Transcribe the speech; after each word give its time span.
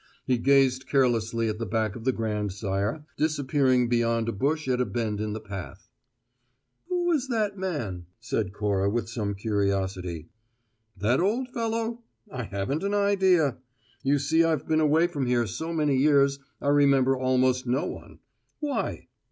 He 0.25 0.39
gazed 0.39 0.87
carelessly 0.87 1.47
at 1.47 1.59
the 1.59 1.65
back 1.67 1.95
of 1.95 2.05
the 2.05 2.11
grandsire, 2.11 3.05
disappearing 3.17 3.87
beyond 3.87 4.27
a 4.27 4.31
bush 4.31 4.67
at 4.67 4.81
a 4.81 4.85
bend 4.87 5.21
in 5.21 5.33
the 5.33 5.39
path. 5.39 5.89
"Who 6.89 7.05
was 7.05 7.27
that 7.27 7.55
man?" 7.55 8.07
said 8.19 8.51
Cora 8.51 8.89
with 8.89 9.07
some 9.07 9.35
curiosity. 9.35 10.29
"That 10.97 11.19
old 11.19 11.49
fellow? 11.49 12.01
I 12.31 12.45
haven't 12.45 12.81
an 12.81 12.95
idea. 12.95 13.57
You 14.01 14.17
see 14.17 14.43
I've 14.43 14.67
been 14.67 14.81
away 14.81 15.05
from 15.05 15.27
here 15.27 15.45
so 15.45 15.71
many 15.71 15.97
years 15.97 16.39
I 16.59 16.69
remember 16.69 17.15
almost 17.15 17.67
no 17.67 17.85
one. 17.85 18.21
Why?" 18.59 19.07